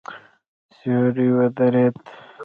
سیوری 0.75 1.27
ودرېد. 1.35 1.95